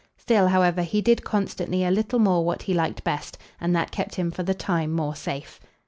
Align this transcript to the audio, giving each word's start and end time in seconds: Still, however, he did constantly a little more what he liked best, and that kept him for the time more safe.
Still, 0.17 0.47
however, 0.47 0.81
he 0.81 0.99
did 0.99 1.23
constantly 1.23 1.85
a 1.85 1.91
little 1.91 2.17
more 2.17 2.43
what 2.43 2.63
he 2.63 2.73
liked 2.73 3.03
best, 3.03 3.37
and 3.59 3.75
that 3.75 3.91
kept 3.91 4.15
him 4.15 4.31
for 4.31 4.41
the 4.41 4.55
time 4.55 4.91
more 4.93 5.15
safe. 5.15 5.59